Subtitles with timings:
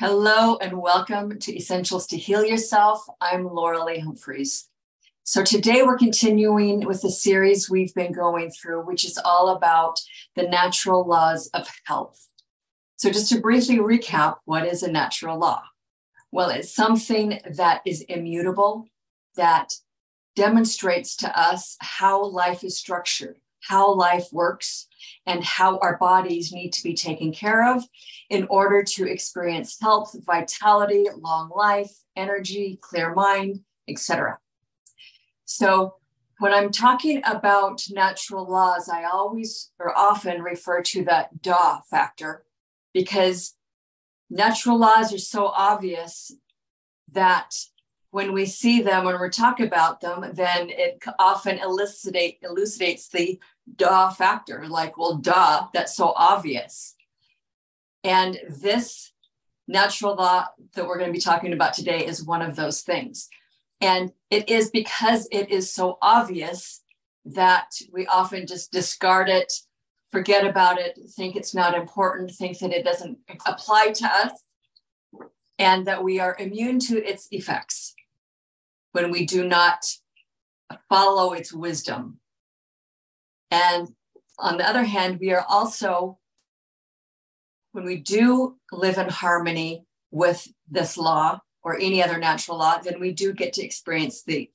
[0.00, 3.04] Hello and welcome to Essentials to Heal Yourself.
[3.20, 4.68] I'm Loralee Humpherys.
[5.24, 10.00] So today we're continuing with the series we've been going through, which is all about
[10.36, 12.28] the natural laws of health.
[12.96, 15.64] So just to briefly recap, what is a natural law?
[16.32, 18.86] Well, it's something that is immutable,
[19.36, 19.74] that
[20.34, 23.36] demonstrates to us how life is structured,
[23.68, 24.86] how life works,
[25.26, 27.84] and how our bodies need to be taken care of
[28.28, 34.38] in order to experience health, vitality, long life, energy, clear mind, etc.
[35.44, 35.94] So,
[36.38, 42.44] when I'm talking about natural laws, I always or often refer to the da factor
[42.94, 43.54] because
[44.30, 46.32] natural laws are so obvious
[47.12, 47.54] that
[48.10, 53.38] when we see them, when we talk about them, then it often elucidate, elucidates the
[53.76, 56.96] duh factor, like, well, duh, that's so obvious.
[58.02, 59.12] And this
[59.68, 63.28] natural law that we're going to be talking about today is one of those things.
[63.80, 66.82] And it is because it is so obvious
[67.26, 69.52] that we often just discard it,
[70.10, 74.32] forget about it, think it's not important, think that it doesn't apply to us,
[75.58, 77.94] and that we are immune to its effects
[78.92, 79.84] when we do not
[80.88, 82.18] follow its wisdom.
[83.50, 83.88] And
[84.38, 86.18] on the other hand, we are also,
[87.72, 93.00] when we do live in harmony with this law or any other natural law, then
[93.00, 94.50] we do get to experience the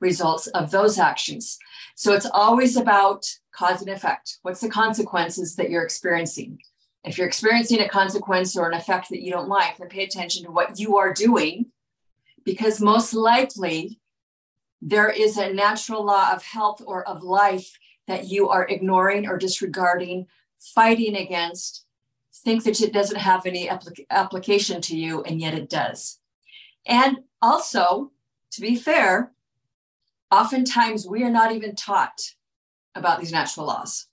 [0.00, 1.58] results of those actions.
[1.94, 4.38] So it's always about cause and effect.
[4.42, 6.58] What's the consequences that you're experiencing?
[7.04, 10.44] If you're experiencing a consequence or an effect that you don't like, then pay attention
[10.44, 11.66] to what you are doing,
[12.44, 14.00] because most likely
[14.82, 19.38] there is a natural law of health or of life that you are ignoring or
[19.38, 20.26] disregarding,
[20.58, 21.86] fighting against,
[22.44, 26.18] think that it doesn't have any applic- application to you, and yet it does.
[26.86, 28.12] And also,
[28.52, 29.32] to be fair,
[30.30, 32.20] oftentimes we are not even taught
[32.94, 34.06] about these natural laws.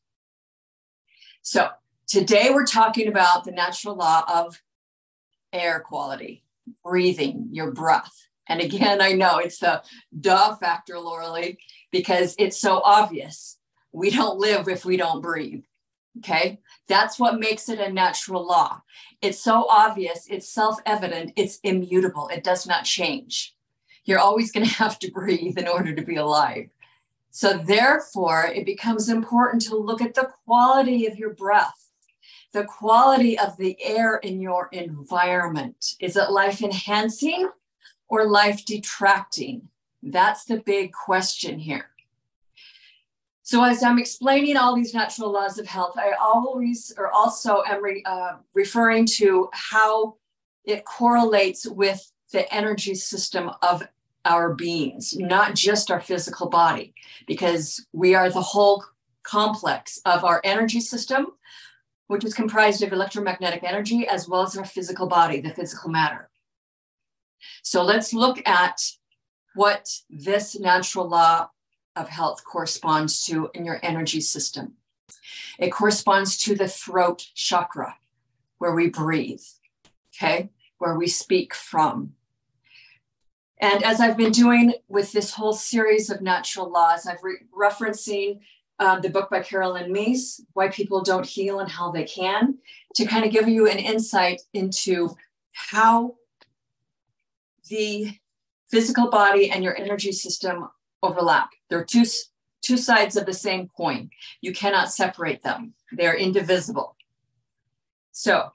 [1.42, 1.69] So,
[2.08, 4.62] today we're talking about the natural law of
[5.52, 6.44] air quality,
[6.84, 8.14] breathing, your breath.
[8.48, 9.82] And again, I know it's the
[10.20, 11.32] duh factor, Laura
[11.92, 13.58] because it's so obvious
[13.92, 15.64] we don't live if we don't breathe.
[16.20, 16.60] Okay.
[16.88, 18.82] That's what makes it a natural law.
[19.22, 23.56] It's so obvious, it's self evident, it's immutable, it does not change.
[24.04, 26.70] You're always going to have to breathe in order to be alive.
[27.34, 31.81] So, therefore, it becomes important to look at the quality of your breath,
[32.53, 35.95] the quality of the air in your environment.
[36.00, 37.50] Is it life enhancing
[38.07, 39.69] or life detracting?
[40.03, 41.88] That's the big question here.
[43.44, 47.84] So as I'm explaining all these natural laws of health, I always or also am
[47.84, 50.16] re, uh, referring to how
[50.63, 53.83] it correlates with the energy system of
[54.25, 56.94] our beings, not just our physical body,
[57.28, 58.83] because we are the whole
[59.23, 61.28] complex of our energy system,
[62.12, 66.30] which is comprised of electromagnetic energy as well as our physical body, the physical matter.
[67.64, 68.82] So let's look at
[69.56, 71.48] what this natural law
[71.96, 74.74] of health corresponds to in your energy system.
[75.58, 77.96] It corresponds to the throat chakra,
[78.58, 79.44] where we breathe,
[80.14, 80.50] okay,
[80.80, 82.12] where we speak from.
[83.62, 88.42] And as I've been doing with this whole series of natural laws, I've re- referencing
[88.81, 92.58] um, the book by Caroline Myss, Why People Don't Heal and How They Can,
[92.96, 95.16] to kind of give you an insight into
[95.52, 96.16] how
[97.69, 98.18] the
[98.69, 100.68] physical body and your energy system
[101.03, 101.52] overlap.
[101.69, 102.06] They're two,
[102.64, 104.09] two sides of the same coin.
[104.42, 106.96] You cannot separate them, they're indivisible.
[108.12, 108.53] So,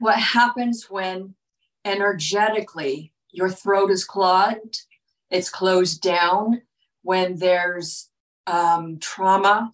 [0.00, 1.34] what happens when
[1.84, 4.82] energetically your throat is clogged,
[5.30, 6.62] it's closed down,
[7.02, 8.10] when there's
[8.46, 9.72] um, trauma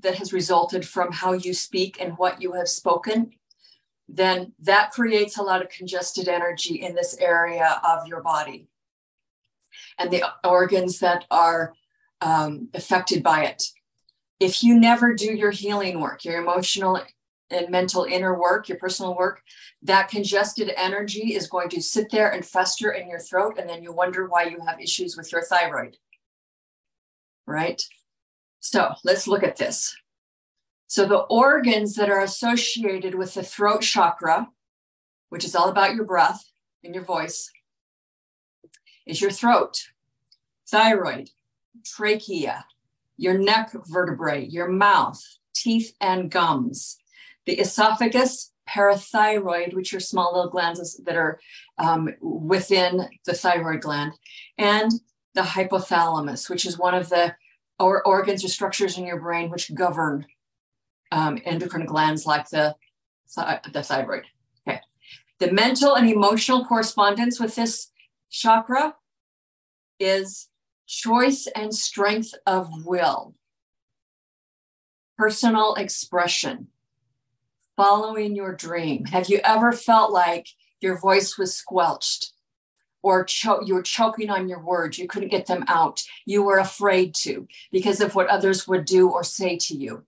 [0.00, 3.32] that has resulted from how you speak and what you have spoken,
[4.08, 8.68] then that creates a lot of congested energy in this area of your body
[9.98, 11.74] and the organs that are
[12.20, 13.64] um, affected by it.
[14.38, 17.00] If you never do your healing work, your emotional
[17.50, 19.42] and mental inner work, your personal work,
[19.82, 23.82] that congested energy is going to sit there and fester in your throat, and then
[23.82, 25.96] you wonder why you have issues with your thyroid.
[27.46, 27.82] Right?
[28.60, 29.96] So let's look at this.
[30.86, 34.48] So, the organs that are associated with the throat chakra,
[35.28, 36.44] which is all about your breath
[36.82, 37.50] and your voice,
[39.06, 39.86] is your throat,
[40.68, 41.30] thyroid,
[41.84, 42.66] trachea,
[43.16, 45.22] your neck vertebrae, your mouth,
[45.54, 46.98] teeth, and gums,
[47.46, 51.40] the esophagus, parathyroid, which are small little glands that are
[51.78, 54.12] um, within the thyroid gland,
[54.58, 54.90] and
[55.34, 57.34] the hypothalamus, which is one of the
[57.80, 60.26] or organs or structures in your brain which govern
[61.10, 62.76] um, endocrine glands like the,
[63.72, 64.24] the thyroid.
[64.68, 64.80] Okay.
[65.38, 67.90] The mental and emotional correspondence with this
[68.30, 68.94] chakra
[69.98, 70.48] is
[70.86, 73.34] choice and strength of will,
[75.16, 76.68] personal expression,
[77.76, 79.04] following your dream.
[79.06, 80.46] Have you ever felt like
[80.80, 82.32] your voice was squelched
[83.02, 84.98] or cho- you were choking on your words?
[84.98, 86.02] You couldn't get them out.
[86.26, 90.04] You were afraid to because of what others would do or say to you.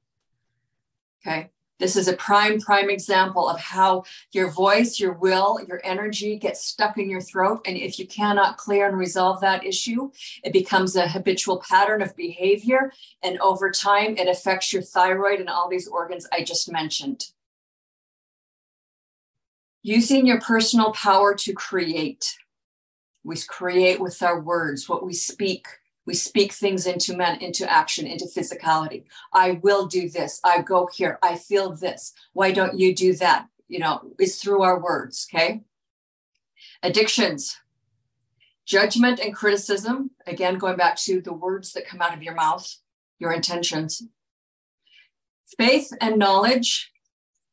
[1.25, 1.51] Okay.
[1.83, 6.65] This is a prime, prime example of how your voice, your will, your energy gets
[6.65, 7.63] stuck in your throat.
[7.67, 10.13] And if you cannot clear and resolve that issue,
[10.45, 12.93] it becomes a habitual pattern of behavior.
[13.25, 17.25] And over time, it affects your thyroid and all these organs I just mentioned.
[19.83, 22.37] Using your personal power to create.
[23.25, 25.67] We create with our words, what we speak,
[26.07, 29.05] we speak things into men, into action, into physicality.
[29.33, 30.41] I will do this.
[30.45, 31.19] I go here.
[31.23, 32.13] I feel this.
[32.33, 33.47] Why don't you do that?
[33.69, 35.29] You know, is through our words.
[35.33, 35.63] Okay.
[36.83, 37.57] Addictions,
[38.67, 40.11] judgment and criticism.
[40.27, 42.69] Again, going back to the words that come out of your mouth,
[43.19, 44.03] your intentions.
[45.57, 46.91] Faith and knowledge,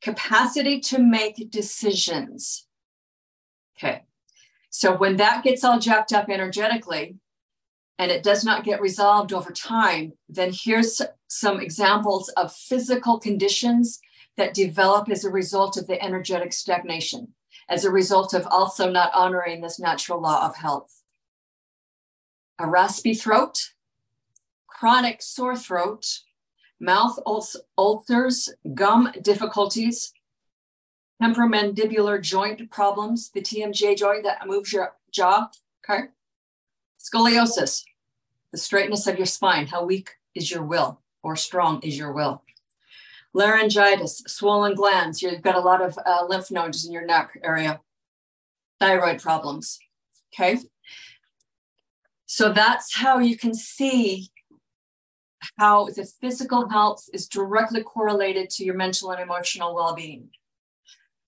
[0.01, 2.65] capacity to make decisions.
[3.77, 4.03] Okay.
[4.69, 7.15] So when that gets all jacked up energetically,
[7.97, 13.99] and it does not get resolved over time, then here's some examples of physical conditions
[14.37, 17.33] that develop as a result of the energetic stagnation,
[17.67, 21.03] as a result of also not honoring this natural law of health.
[22.57, 23.57] A raspy throat,
[24.67, 26.05] chronic sore throat,
[26.79, 27.19] mouth
[27.77, 30.13] ulcers, gum difficulties,
[31.21, 35.49] temporomandibular joint problems, the TMJ joint that moves your jaw,
[35.83, 36.05] okay?
[36.99, 37.83] Scoliosis,
[38.51, 39.67] the straightness of your spine.
[39.67, 42.43] How weak is your will or strong is your will?
[43.33, 45.21] Laryngitis, swollen glands.
[45.21, 47.79] You've got a lot of uh, lymph nodes in your neck area.
[48.79, 49.77] Thyroid problems.
[50.33, 50.59] Okay.
[52.25, 54.29] So that's how you can see
[55.57, 60.29] how the physical health is directly correlated to your mental and emotional well being.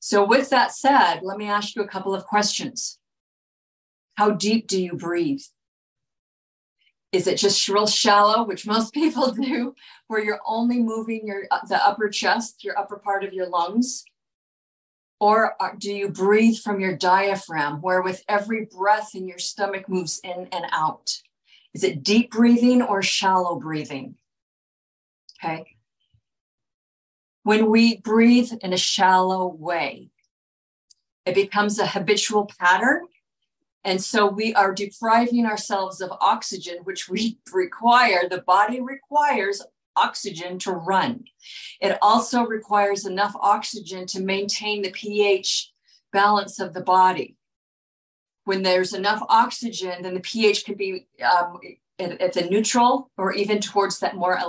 [0.04, 2.98] So, with that said, let me ask you a couple of questions.
[4.16, 5.44] How deep do you breathe?
[7.12, 9.76] Is it just real shallow, which most people do,
[10.08, 14.04] where you're only moving your uh, the upper chest, your upper part of your lungs?
[15.20, 20.20] Or do you breathe from your diaphragm, where with every breath in your stomach moves
[20.24, 21.16] in and out?
[21.76, 24.16] Is it deep breathing or shallow breathing?
[25.44, 25.76] Okay.
[27.44, 30.10] When we breathe in a shallow way,
[31.26, 33.08] it becomes a habitual pattern
[33.84, 38.30] and so we are depriving ourselves of oxygen, which we require.
[38.30, 39.62] The body requires
[39.96, 41.26] oxygen to run.
[41.82, 45.72] It also requires enough oxygen to maintain the pH
[46.14, 47.36] balance of the body.
[48.46, 51.60] When there's enough oxygen, then the pH can be um,
[52.00, 54.40] at, the neutral or even towards that more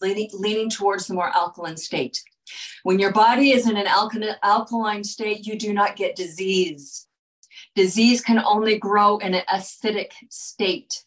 [0.00, 2.22] leaning towards the more alkaline state.
[2.82, 3.86] When your body is in an
[4.42, 7.06] alkaline state, you do not get disease
[7.74, 11.04] Disease can only grow in an acidic state.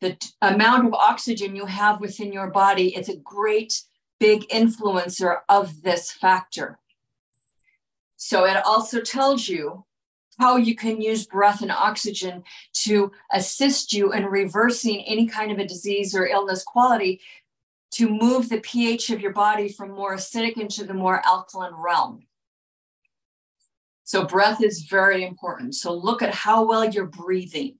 [0.00, 3.82] The t- amount of oxygen you have within your body is a great
[4.20, 6.78] big influencer of this factor.
[8.16, 9.84] So it also tells you
[10.38, 15.58] how you can use breath and oxygen to assist you in reversing any kind of
[15.58, 17.20] a disease or illness quality
[17.90, 22.20] to move the pH of your body from more acidic into the more alkaline realm.
[24.04, 25.74] So, breath is very important.
[25.74, 27.76] So, look at how well you're breathing.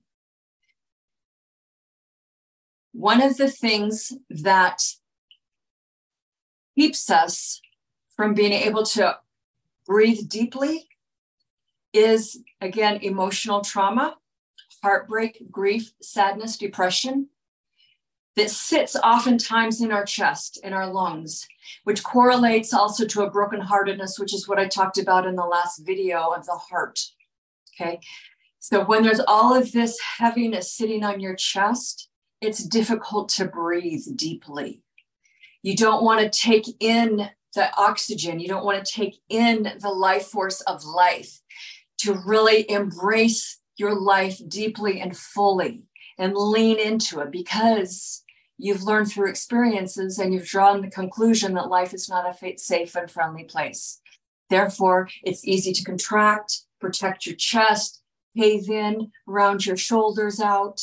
[2.91, 4.81] One of the things that
[6.77, 7.61] keeps us
[8.15, 9.17] from being able to
[9.87, 10.87] breathe deeply
[11.93, 14.15] is, again, emotional trauma,
[14.83, 17.29] heartbreak, grief, sadness, depression
[18.39, 21.45] that sits oftentimes in our chest, in our lungs,
[21.83, 25.85] which correlates also to a brokenheartedness, which is what I talked about in the last
[25.85, 27.01] video of the heart.
[27.75, 27.99] Okay.
[28.59, 32.07] So when there's all of this heaviness sitting on your chest,
[32.39, 34.81] it's difficult to breathe deeply.
[35.61, 39.89] You don't want to take in the oxygen, you don't want to take in the
[39.89, 41.41] life force of life
[41.99, 45.83] to really embrace your life deeply and fully
[46.17, 48.23] and lean into it because
[48.59, 52.93] you've learned through experiences and you've drawn the conclusion that life is not a safe
[52.95, 54.01] and friendly place.
[54.49, 58.01] Therefore, it's easy to contract, protect your chest,
[58.37, 60.81] cave in, round your shoulders out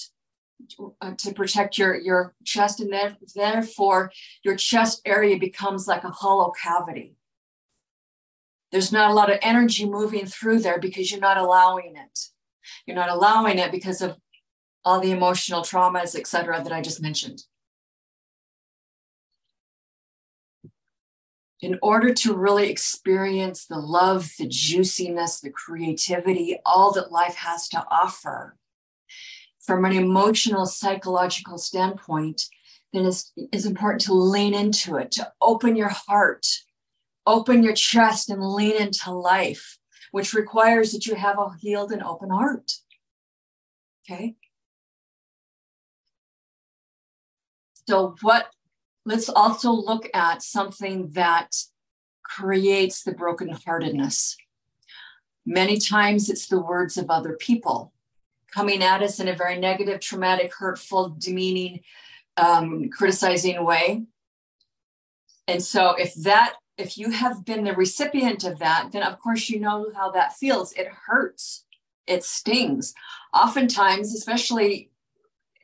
[1.02, 2.80] uh, to protect your, your chest.
[2.80, 4.10] And then, therefore,
[4.42, 7.14] your chest area becomes like a hollow cavity.
[8.72, 12.18] There's not a lot of energy moving through there because you're not allowing it.
[12.86, 14.16] You're not allowing it because of
[14.84, 17.44] all the emotional traumas, et cetera, that I just mentioned.
[21.66, 27.68] In order to really experience the love, the juiciness, the creativity, all that life has
[27.68, 28.56] to offer,
[29.58, 32.44] from an emotional, psychological standpoint,
[32.92, 36.46] then it's, it's important to lean into it, to open your heart,
[37.26, 39.76] open your chest, and lean into life,
[40.12, 42.70] which requires that you have a healed and open heart.
[44.08, 44.36] Okay.
[47.88, 48.50] So, what
[49.06, 51.56] let's also look at something that
[52.22, 54.34] creates the brokenheartedness.
[55.46, 57.92] Many times it's the words of other people
[58.52, 61.80] coming at us in a very negative, traumatic, hurtful, demeaning,
[62.36, 64.02] um, criticizing way.
[65.46, 69.48] And so if that if you have been the recipient of that, then of course
[69.48, 70.72] you know how that feels.
[70.72, 71.64] It hurts.
[72.06, 72.92] It stings.
[73.32, 74.90] Oftentimes, especially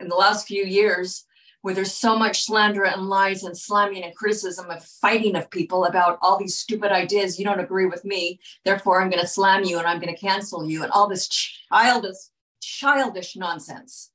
[0.00, 1.26] in the last few years,
[1.62, 5.84] where there's so much slander and lies and slamming and criticism of fighting of people
[5.84, 7.38] about all these stupid ideas.
[7.38, 10.20] You don't agree with me, therefore I'm going to slam you and I'm going to
[10.20, 12.16] cancel you and all this childish,
[12.60, 14.10] childish nonsense.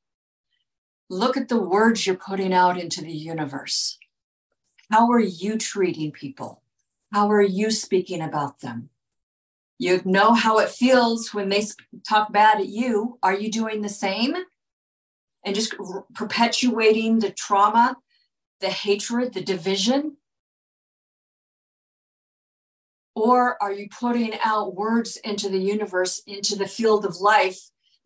[1.09, 3.97] Look at the words you're putting out into the universe.
[4.91, 6.61] How are you treating people?
[7.13, 8.89] How are you speaking about them?
[9.79, 11.65] You know how it feels when they
[12.07, 13.19] talk bad at you.
[13.23, 14.35] Are you doing the same?
[15.47, 15.73] And just
[16.13, 17.95] perpetuating the trauma,
[18.59, 20.17] the hatred, the division?
[23.15, 27.57] Or are you putting out words into the universe, into the field of life,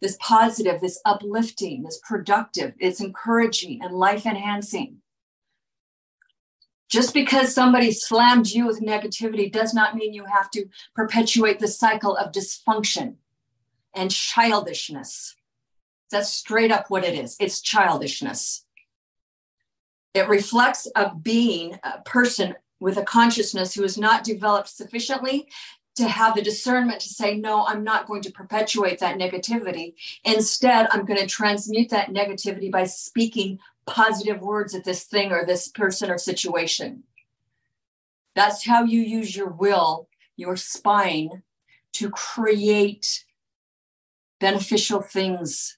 [0.01, 4.97] this positive, this uplifting, this productive, it's encouraging and life enhancing?
[6.89, 11.67] Just because somebody slammed you with negativity does not mean you have to perpetuate the
[11.67, 13.15] cycle of dysfunction
[13.95, 15.35] and childishness.
[16.11, 17.35] That's straight up what it is.
[17.39, 18.65] It's childishness.
[20.13, 25.47] It reflects a being, a person with a consciousness who is not developed sufficiently
[25.95, 29.93] to have the discernment to say, no, I'm not going to perpetuate that negativity.
[30.23, 35.45] Instead, I'm going to transmute that negativity by speaking positive words at this thing or
[35.45, 37.03] this person or situation.
[38.35, 41.43] That's how you use your will, your spine,
[41.93, 43.25] to create
[44.39, 45.77] beneficial things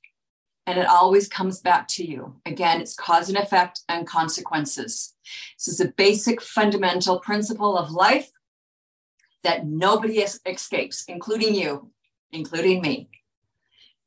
[0.65, 2.35] and it always comes back to you.
[2.45, 5.13] Again, it's cause and effect and consequences.
[5.57, 8.29] This is a basic fundamental principle of life
[9.43, 11.91] that nobody escapes, including you,
[12.31, 13.09] including me.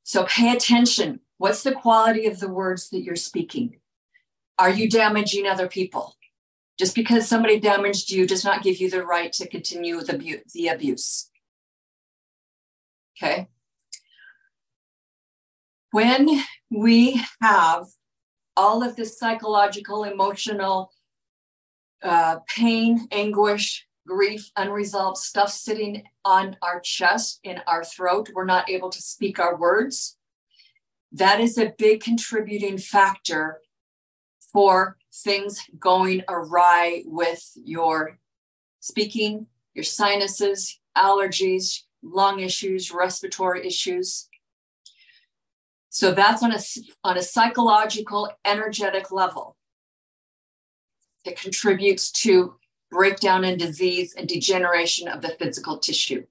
[0.02, 1.20] So pay attention.
[1.36, 3.80] What's the quality of the words that you're speaking?
[4.58, 6.16] Are you damaging other people?
[6.78, 10.68] Just because somebody damaged you does not give you the right to continue the, the
[10.68, 11.30] abuse.
[13.18, 13.48] Okay
[15.96, 16.28] when
[16.70, 17.86] we have
[18.54, 20.90] all of this psychological, emotional
[22.02, 28.68] uh, pain, anguish, grief, unresolved stuff sitting on our chest, in our throat, we're not
[28.68, 30.18] able to speak our words.
[31.12, 33.62] That is a big contributing factor
[34.52, 38.18] for things going awry with your
[38.80, 44.28] speaking, your sinuses, allergies, lung issues, respiratory issues.
[45.96, 46.58] So that's on a,
[47.04, 49.56] on a psychological, energetic level.
[51.24, 52.56] It contributes to
[52.90, 56.26] breakdown and disease and degeneration of the physical tissue.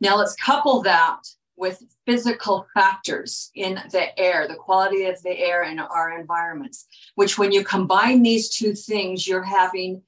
[0.00, 5.62] Now let's couple that with physical factors in the air, the quality of the air
[5.62, 10.02] in our environments, which when you combine these two things, you're having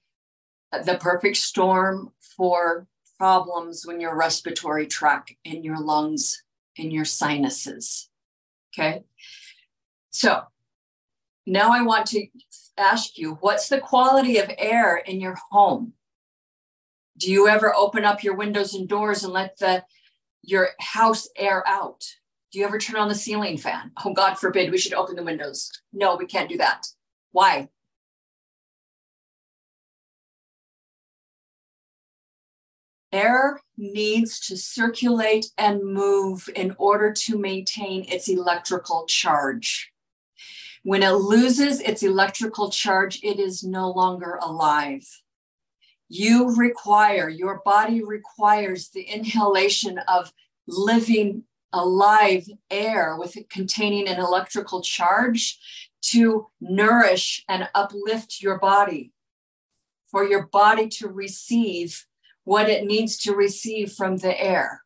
[0.73, 6.43] the perfect storm for problems when your respiratory tract and your lungs
[6.77, 8.09] in your sinuses.
[8.73, 9.03] Okay.
[10.11, 10.43] So
[11.47, 12.27] now I want to
[12.77, 15.93] ask you what's the quality of air in your home?
[17.19, 19.85] Do you ever open up your windows and doors and let the
[20.43, 22.05] your house air out?
[22.51, 23.93] Do you ever turn on the ceiling fan?
[24.05, 25.71] Oh, God forbid we should open the windows.
[25.93, 26.87] No, we can't do that.
[27.33, 27.69] Why?
[33.13, 39.93] Air needs to circulate and move in order to maintain its electrical charge.
[40.83, 45.07] When it loses its electrical charge, it is no longer alive.
[46.11, 50.33] you require, your body requires the inhalation of
[50.67, 55.59] living alive air with it containing an electrical charge
[56.03, 59.13] to nourish and uplift your body,
[60.11, 62.07] for your body to receive
[62.45, 64.83] what it needs to receive from the air.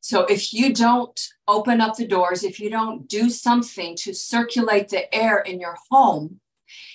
[0.00, 4.88] So if you don't open up the doors, if you don't do something to circulate
[4.88, 6.40] the air in your home,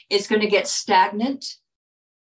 [0.10, 1.46] it's going to get stagnant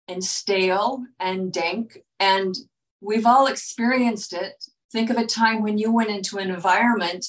[0.08, 1.98] and stale and dank.
[2.20, 2.54] And
[3.00, 4.64] we've all experienced it.
[4.92, 7.26] Think of a time when you went into an environment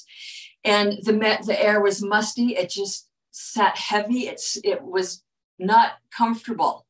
[0.63, 1.13] and the
[1.45, 2.55] the air was musty.
[2.55, 4.27] It just sat heavy.
[4.27, 5.23] It's it was
[5.57, 6.86] not comfortable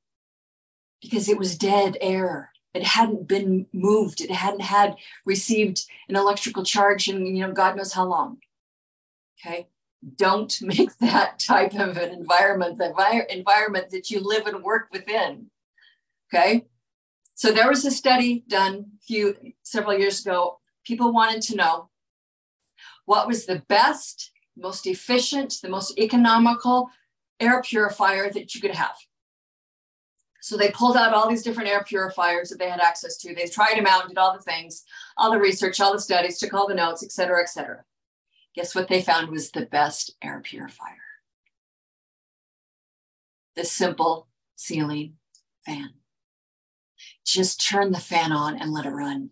[1.02, 2.52] because it was dead air.
[2.74, 4.22] It hadn't been moved.
[4.22, 8.38] It hadn't had received an electrical charge in you know God knows how long.
[9.40, 9.68] Okay,
[10.16, 15.50] don't make that type of an environment the environment that you live and work within.
[16.32, 16.66] Okay.
[17.36, 20.60] So there was a study done few several years ago.
[20.84, 21.90] People wanted to know
[23.06, 26.90] what was the best, most efficient, the most economical
[27.40, 28.96] air purifier that you could have.
[30.48, 33.36] So they pulled out all these different air purifiers that they had access to.
[33.36, 34.86] They tried them out, did all the things,
[35.18, 37.84] all the research, all the studies, took all the notes, et cetera, et cetera.
[38.56, 40.96] Guess what they found was the best air purifier?
[43.58, 45.16] The simple ceiling
[45.66, 45.90] fan
[47.26, 49.32] just turn the fan on and let it run.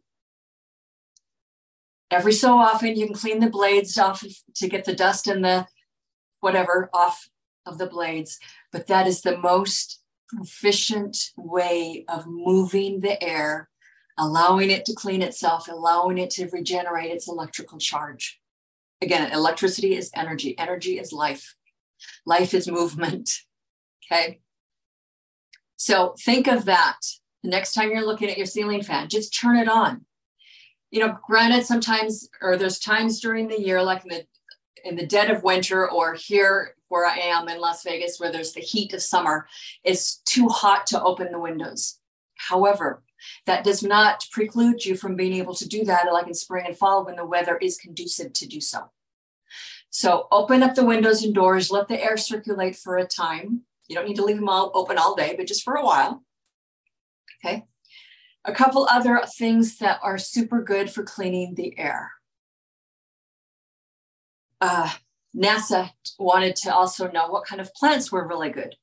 [2.12, 4.22] Every so often, you can clean the blades off
[4.56, 5.66] to get the dust and the
[6.42, 7.30] whatever off
[7.66, 8.38] of the blades,
[8.74, 10.02] but that is the most
[10.34, 13.70] efficient way of moving the air,
[14.18, 18.40] allowing it to clean itself, allowing it to regenerate its electrical charge.
[19.02, 21.56] Again, electricity is energy, energy is life,
[22.26, 23.32] life is movement.
[24.12, 24.40] Okay.
[25.78, 27.00] So think of that
[27.46, 30.06] the next time you're looking at your ceiling fan, just turn it on.
[30.92, 34.26] You know, granted, sometimes, or there's times during the year, like in the
[34.84, 38.54] in the dead of winter, or here where I am in Las Vegas, where there's
[38.54, 39.48] the heat of summer,
[39.84, 42.00] it's too hot to open the windows.
[42.36, 43.04] However,
[43.46, 46.78] that does not preclude you from being able to do that, like in spring and
[46.78, 48.92] fall when the weather is conducive to do so.
[49.90, 53.62] So open up the windows and doors, let the air circulate for a time.
[53.88, 56.24] You don't need to leave them all open all day, but just for a while.
[57.44, 57.64] Okay.
[58.44, 62.12] A couple other things that are super good for cleaning the air.
[64.60, 64.92] Uh,
[65.36, 68.76] NASA wanted to also know what kind of plants were really good.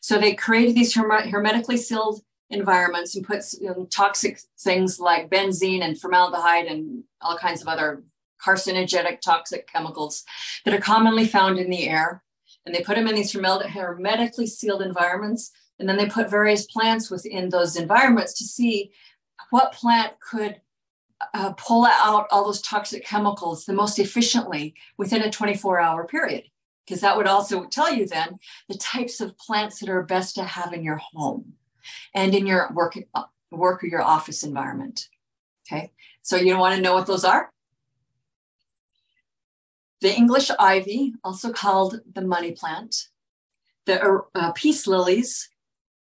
[0.00, 5.82] So they created these hermetically sealed environments and put you know, toxic things like benzene
[5.82, 8.02] and formaldehyde and all kinds of other
[8.44, 10.24] carcinogenic toxic chemicals
[10.64, 12.22] that are commonly found in the air.
[12.64, 17.10] And they put them in these hermetically sealed environments and then they put various plants
[17.10, 18.90] within those environments to see
[19.50, 20.60] what plant could
[21.34, 26.44] uh, pull out all those toxic chemicals the most efficiently within a 24 hour period.
[26.84, 30.44] Because that would also tell you then the types of plants that are best to
[30.44, 31.52] have in your home
[32.14, 32.96] and in your work,
[33.50, 35.08] work or your office environment.
[35.66, 37.52] Okay, so you want to know what those are?
[40.00, 43.08] The English ivy, also called the money plant,
[43.84, 45.50] the uh, peace lilies,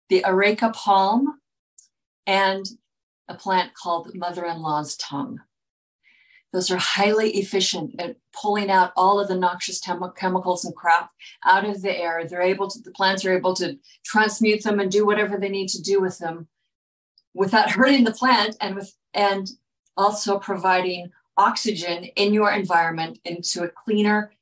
[0.09, 1.41] the areca palm,
[2.27, 2.67] and
[3.29, 5.41] a plant called mother-in-law's tongue.
[6.53, 11.11] Those are highly efficient at pulling out all of the noxious tem- chemicals and crap
[11.45, 12.25] out of the air.
[12.25, 15.69] They're able to, the plants are able to transmute them and do whatever they need
[15.71, 16.47] to do with them
[17.35, 19.51] without hurting the plant and with, and
[19.97, 24.33] also providing oxygen in your environment into a cleaner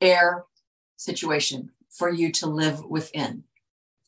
[0.00, 0.44] air
[0.96, 3.44] situation for you to live within.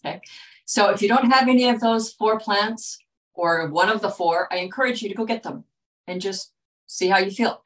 [0.04, 0.20] Okay.
[0.64, 2.98] So if you don't have any of those four plants
[3.34, 5.64] or one of the four, I encourage you to go get them
[6.06, 6.52] and just
[6.86, 7.62] see how you feel.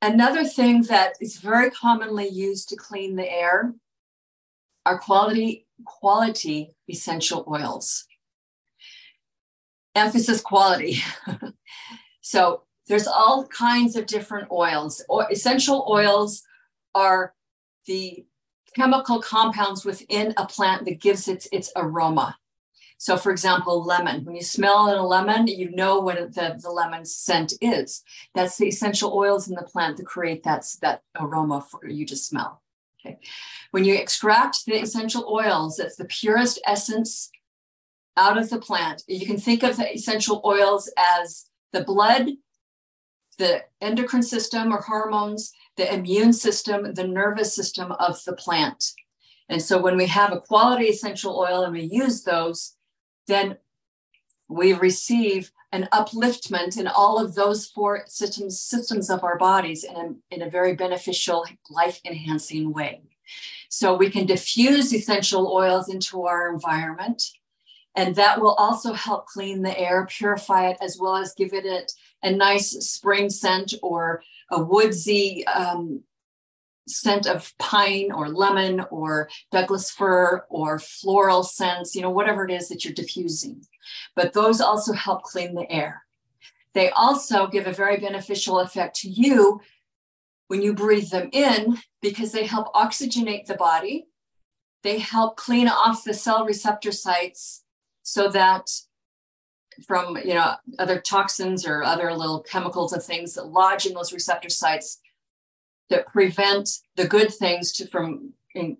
[0.00, 3.74] Another thing that is very commonly used to clean the air
[4.84, 8.04] are quality quality essential oils.
[9.94, 10.98] Emphasis quality.
[12.20, 15.04] so there's all kinds of different oils.
[15.30, 16.42] Essential oils
[16.94, 17.34] are
[17.86, 18.24] the
[18.74, 22.36] chemical compounds within a plant that gives its its aroma.
[23.02, 24.24] So, for example, lemon.
[24.24, 28.04] When you smell a lemon, you know what the, the lemon scent is.
[28.32, 32.14] That's the essential oils in the plant that create that, that aroma for you to
[32.14, 32.62] smell.
[33.00, 33.18] Okay.
[33.72, 37.28] When you extract the essential oils, that's the purest essence
[38.16, 39.02] out of the plant.
[39.08, 42.28] You can think of the essential oils as the blood,
[43.36, 48.92] the endocrine system or hormones, the immune system, the nervous system of the plant.
[49.48, 52.76] And so when we have a quality essential oil and we use those,
[53.26, 53.56] then
[54.48, 59.96] we receive an upliftment in all of those four systems, systems of our bodies in
[59.96, 63.00] a, in a very beneficial, life enhancing way.
[63.70, 67.22] So we can diffuse essential oils into our environment.
[67.94, 71.64] And that will also help clean the air, purify it, as well as give it
[71.64, 76.02] a, a nice spring scent or a woodsy um,
[76.88, 82.50] scent of pine or lemon or Douglas fir or floral scents, you know, whatever it
[82.50, 83.64] is that you're diffusing.
[84.16, 86.02] But those also help clean the air.
[86.74, 89.60] They also give a very beneficial effect to you
[90.48, 94.06] when you breathe them in because they help oxygenate the body.
[94.82, 97.62] They help clean off the cell receptor sites
[98.02, 98.68] so that
[99.86, 104.12] from you know other toxins or other little chemicals and things that lodge in those
[104.12, 105.00] receptor sites
[105.92, 108.76] that prevent the good things to from in,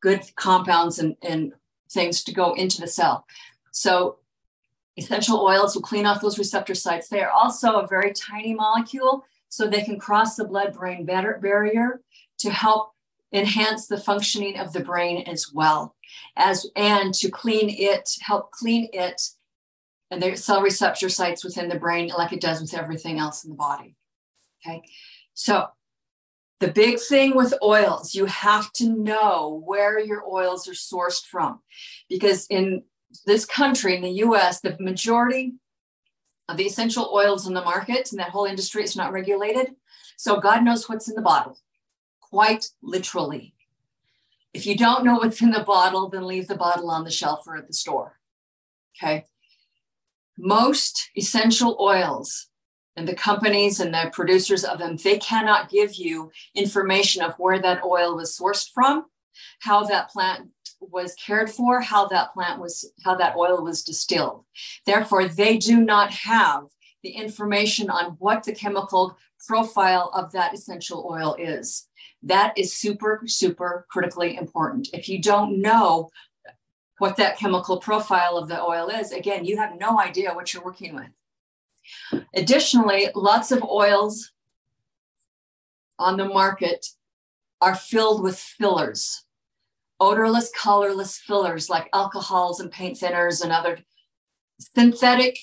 [0.00, 1.52] good compounds and, and
[1.90, 3.24] things to go into the cell.
[3.70, 4.18] So
[4.96, 7.08] essential oils will clean off those receptor sites.
[7.08, 12.00] They are also a very tiny molecule, so they can cross the blood-brain barrier
[12.38, 12.92] to help
[13.32, 15.94] enhance the functioning of the brain as well
[16.36, 19.22] as and to clean it, help clean it
[20.10, 23.50] and the cell receptor sites within the brain like it does with everything else in
[23.50, 23.96] the body.
[24.60, 24.82] Okay.
[25.32, 25.68] So
[26.62, 31.58] the big thing with oils, you have to know where your oils are sourced from.
[32.08, 32.84] Because in
[33.26, 35.54] this country, in the US, the majority
[36.48, 39.74] of the essential oils in the market and that whole industry is not regulated.
[40.16, 41.58] So God knows what's in the bottle,
[42.20, 43.54] quite literally.
[44.54, 47.44] If you don't know what's in the bottle, then leave the bottle on the shelf
[47.44, 48.20] or at the store.
[48.96, 49.24] Okay.
[50.38, 52.51] Most essential oils
[52.96, 57.60] and the companies and the producers of them, they cannot give you information of where
[57.60, 59.06] that oil was sourced from,
[59.60, 60.48] how that plant
[60.80, 64.44] was cared for, how that plant was, how that oil was distilled.
[64.84, 66.64] Therefore, they do not have
[67.02, 71.88] the information on what the chemical profile of that essential oil is.
[72.22, 74.88] That is super, super critically important.
[74.92, 76.10] If you don't know
[76.98, 80.62] what that chemical profile of the oil is, again, you have no idea what you're
[80.62, 81.08] working with.
[82.34, 84.32] Additionally, lots of oils
[85.98, 86.86] on the market
[87.60, 89.24] are filled with fillers,
[90.00, 93.78] odorless, colorless fillers like alcohols and paint thinners and other
[94.58, 95.38] synthetic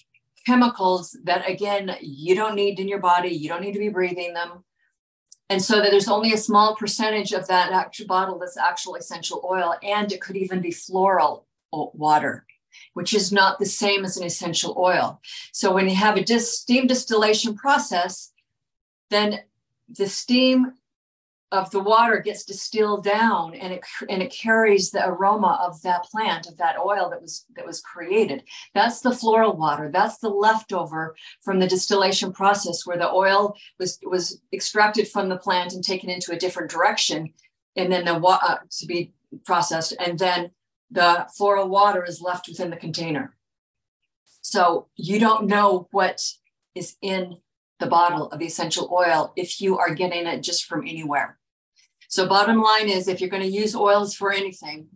[0.45, 3.30] chemicals that, again, you don't need in your body.
[3.30, 4.63] You don't need to be breathing them.
[5.49, 9.43] And so that there's only a small percentage of that actual bottle that's actual essential
[9.49, 12.45] oil, and it could even be floral water
[12.94, 15.22] which is not the same as an essential oil.
[15.52, 18.32] So when you have a dis- steam distillation process,
[19.10, 19.39] then
[19.89, 20.74] the steam
[21.52, 26.04] of the water gets distilled down and it and it carries the aroma of that
[26.04, 28.44] plant of that oil that was that was created.
[28.76, 29.89] That's the floral water.
[29.92, 35.38] That's the leftover from the distillation process where the oil was was extracted from the
[35.38, 37.34] plant and taken into a different direction
[37.76, 39.12] and then the water uh, to be
[39.46, 39.96] processed.
[40.00, 40.52] And then
[40.91, 43.36] the floral water is left within the container.
[44.41, 46.21] So you don't know what
[46.75, 47.38] is in
[47.80, 51.38] the bottle of the essential oil if you are getting it just from anywhere.
[52.10, 54.88] So, bottom line is if you're going to use oils for anything,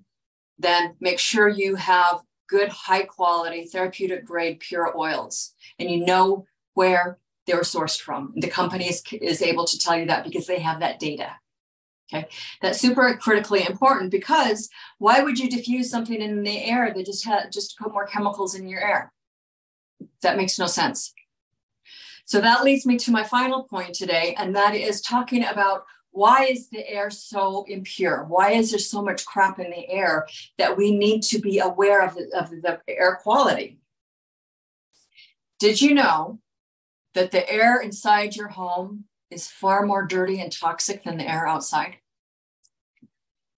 [0.57, 6.45] then make sure you have good, high quality, therapeutic grade pure oils and you know
[6.73, 8.33] where they were sourced from.
[8.35, 11.35] The company is, is able to tell you that because they have that data.
[12.13, 12.27] Okay,
[12.61, 17.25] that's super critically important because why would you diffuse something in the air that just
[17.25, 19.11] had just put more chemicals in your air?
[20.21, 21.11] That makes no sense.
[22.25, 26.45] So that leads me to my final point today, and that is talking about why
[26.45, 28.25] is the air so impure?
[28.25, 30.27] Why is there so much crap in the air
[30.59, 33.79] that we need to be aware of the, of the air quality?
[35.57, 36.39] Did you know
[37.15, 41.47] that the air inside your home is far more dirty and toxic than the air
[41.47, 41.97] outside?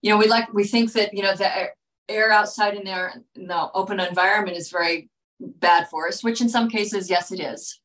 [0.06, 1.70] You know, we like we think that you know the
[2.08, 6.48] air outside in there in the open environment is very bad for us, which in
[6.48, 7.80] some cases, yes, it is.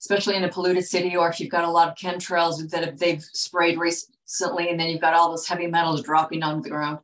[0.00, 2.98] Especially in a polluted city, or if you've got a lot of chemtrails that have,
[2.98, 7.00] they've sprayed recently, and then you've got all those heavy metals dropping on the ground.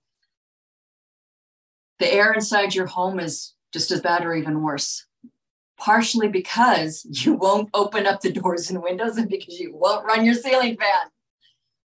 [1.98, 5.04] The air inside your home is just as bad or even worse
[5.76, 10.24] partially because you won't open up the doors and windows and because you won't run
[10.24, 11.10] your ceiling fan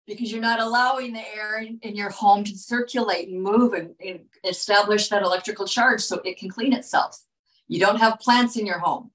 [0.07, 3.95] because you're not allowing the air in, in your home to circulate and move and,
[4.05, 7.21] and establish that electrical charge so it can clean itself.
[7.69, 9.11] You don't have plants in your home.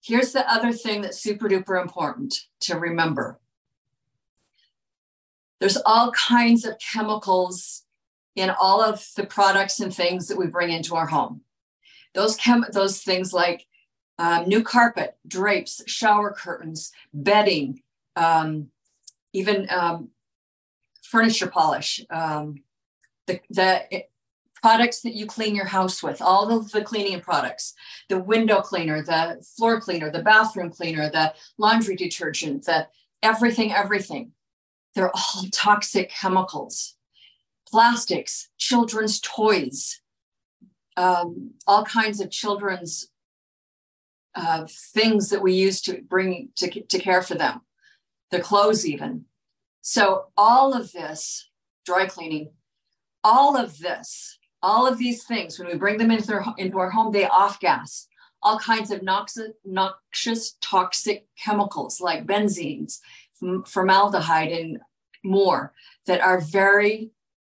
[0.00, 3.40] Here's the other thing that's super duper important to remember
[5.60, 7.82] There's all kinds of chemicals
[8.36, 11.40] in all of the products and things that we bring into our home.
[12.14, 13.66] Those chem those things like
[14.18, 17.82] um, new carpet, drapes, shower curtains, bedding,
[18.16, 18.68] um,
[19.38, 20.08] even um,
[21.02, 22.62] furniture polish, um,
[23.26, 24.04] the, the
[24.60, 27.74] products that you clean your house with, all of the cleaning products,
[28.08, 32.88] the window cleaner, the floor cleaner, the bathroom cleaner, the laundry detergent, the
[33.22, 34.32] everything, everything.
[34.94, 36.94] They're all toxic chemicals.
[37.70, 40.00] Plastics, children's toys,
[40.96, 43.10] um, all kinds of children's
[44.34, 47.60] uh, things that we use to bring to, to care for them,
[48.30, 49.26] their clothes, even.
[49.90, 51.48] So, all of this,
[51.86, 52.50] dry cleaning,
[53.24, 56.90] all of this, all of these things, when we bring them into, our, into our
[56.90, 58.06] home, they off gas
[58.42, 62.98] all kinds of noxious, noxious toxic chemicals like benzenes,
[63.66, 64.78] formaldehyde, and
[65.24, 65.72] more
[66.06, 67.10] that are very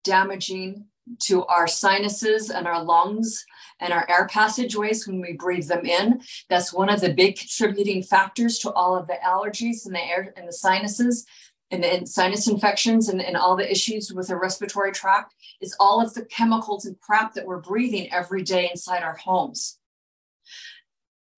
[0.04, 0.84] damaging
[1.18, 3.44] to our sinuses and our lungs
[3.80, 6.22] and our air passageways when we breathe them in.
[6.48, 10.32] That's one of the big contributing factors to all of the allergies in the air
[10.36, 11.26] and the sinuses
[11.70, 16.00] and the sinus infections and, and all the issues with the respiratory tract is all
[16.00, 19.78] of the chemicals and crap that we're breathing every day inside our homes.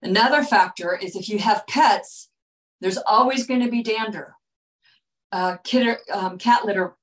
[0.01, 2.31] Another factor is if you have pets,
[2.81, 4.35] there's always going to be dander.
[5.31, 6.95] Uh, kid, um, cat litter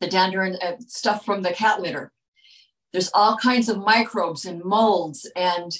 [0.00, 2.12] the dander and uh, stuff from the cat litter.
[2.92, 5.76] There's all kinds of microbes and molds and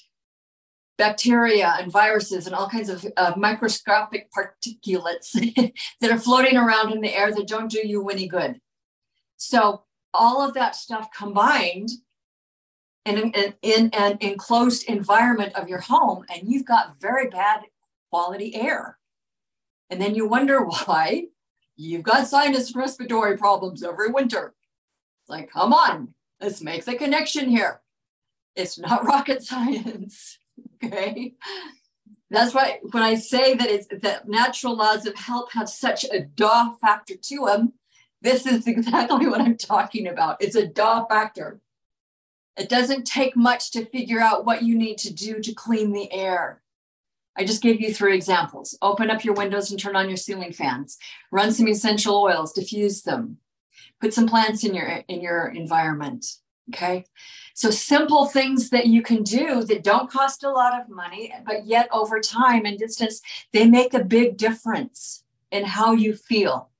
[0.97, 5.33] bacteria and viruses and all kinds of uh, microscopic particulates
[6.01, 8.61] that are floating around in the air that don't do you any good.
[9.37, 11.91] So all of that stuff combined
[13.05, 17.63] in, in, in an enclosed environment of your home, and you've got very bad
[18.11, 18.99] quality air.
[19.91, 21.25] And then you wonder why
[21.77, 24.55] you've got sinus and respiratory problems every winter.
[25.23, 27.81] It's like, come on, let's make the connection here.
[28.55, 30.39] It's not rocket science.
[30.87, 31.35] Okay.
[32.31, 36.21] That's why when I say that it's that natural laws of health have such a
[36.21, 37.75] daw factor to them,
[38.23, 40.43] this is exactly what I'm talking about.
[40.43, 41.61] It's a daw factor.
[42.57, 46.13] It doesn't take much to figure out what you need to do to clean the
[46.13, 46.63] air.
[47.37, 48.79] I just gave you three examples.
[48.81, 50.97] Open up your windows and turn on your ceiling fans.
[51.33, 53.39] Run some essential oils, diffuse them.
[54.01, 56.27] Put some plants in your in your environment.
[56.73, 57.05] Okay.
[57.55, 61.67] So simple things that you can do that don't cost a lot of money, but
[61.67, 63.21] yet over time and distance,
[63.53, 66.71] they make a big difference in how you feel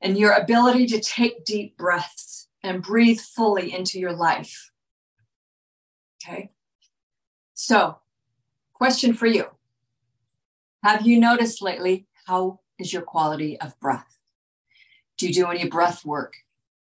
[0.00, 4.70] and your ability to take deep breaths and breathe fully into your life.
[6.22, 6.50] Okay.
[7.54, 7.98] So
[8.78, 9.46] Question for you
[10.84, 14.20] Have you noticed lately how is your quality of breath?
[15.16, 16.34] Do you do any breath work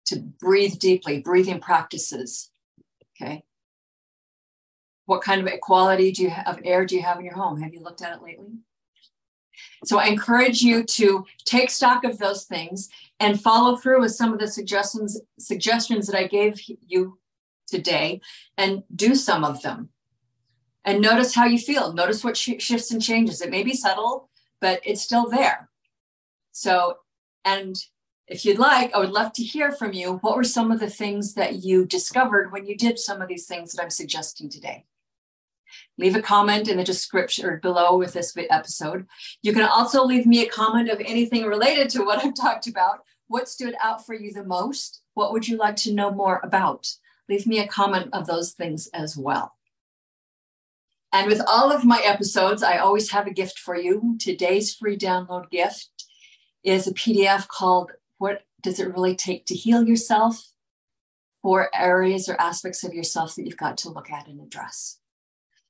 [0.08, 2.52] to breathe deeply, breathing practices?
[3.16, 3.44] Okay.
[5.06, 7.62] What kind of quality do you have, of air do you have in your home?
[7.62, 8.48] Have you looked at it lately?
[9.86, 14.34] So I encourage you to take stock of those things and follow through with some
[14.34, 17.20] of the suggestions suggestions that I gave you
[17.68, 18.22] today
[18.58, 19.90] and do some of them
[20.86, 21.92] and notice how you feel.
[21.94, 23.42] Notice what sh- shifts and changes.
[23.42, 24.30] It may be subtle,
[24.62, 25.70] but it's still there.
[26.52, 26.98] So,
[27.44, 27.76] and
[28.28, 30.14] if you'd like, I would love to hear from you.
[30.22, 33.46] What were some of the things that you discovered when you did some of these
[33.46, 34.86] things that I'm suggesting today?
[35.98, 39.06] Leave a comment in the description or below with this episode.
[39.42, 43.00] You can also leave me a comment of anything related to what I've talked about.
[43.28, 45.02] What stood out for you the most?
[45.14, 46.88] What would you like to know more about?
[47.30, 49.54] Leave me a comment of those things as well.
[51.12, 54.18] And with all of my episodes, I always have a gift for you.
[54.20, 55.90] Today's free download gift
[56.64, 60.42] is a PDF called What Does It Really Take to Heal Yourself?
[61.42, 65.00] Four areas or aspects of yourself that you've got to look at and address.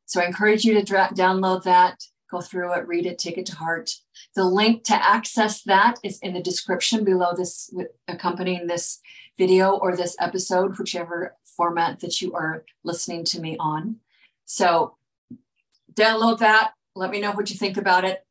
[0.05, 3.45] So I encourage you to dra- download that, go through it, read it, take it
[3.47, 3.91] to heart.
[4.35, 7.73] The link to access that is in the description below this,
[8.07, 8.99] accompanying this
[9.37, 13.97] video or this episode, whichever format that you are listening to me on.
[14.45, 14.95] So
[15.93, 16.71] download that.
[16.95, 18.25] Let me know what you think about it.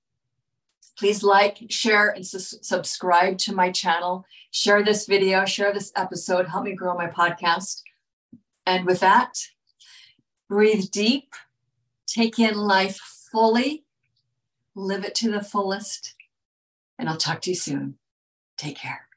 [0.98, 4.24] Please like, share, and su- subscribe to my channel.
[4.50, 7.82] Share this video, share this episode, help me grow my podcast.
[8.66, 9.38] And with that,
[10.48, 11.34] breathe deep,
[12.06, 12.98] take in life
[13.32, 13.84] fully,
[14.74, 16.14] live it to the fullest.
[16.98, 17.98] And I'll talk to you soon.
[18.56, 19.08] Take care.